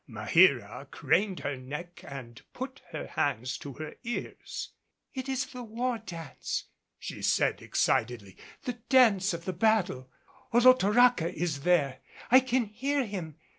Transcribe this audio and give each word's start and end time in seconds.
Maheera 0.09 0.89
craned 0.89 1.41
her 1.41 1.55
neck 1.55 2.03
and 2.03 2.41
put 2.53 2.81
her 2.89 3.05
hands 3.05 3.55
to 3.59 3.73
her 3.73 3.93
ears. 4.03 4.69
"It 5.13 5.29
is 5.29 5.45
the 5.45 5.61
war 5.61 5.99
dance," 5.99 6.63
she 6.97 7.21
said 7.21 7.61
excitedly, 7.61 8.35
"the 8.63 8.79
dance 8.89 9.31
of 9.35 9.45
the 9.45 9.53
battle. 9.53 10.09
Olotoraca 10.55 11.31
is 11.31 11.61
there. 11.61 11.99
I 12.31 12.39
can 12.39 12.65
hear 12.65 13.05
him. 13.05 13.35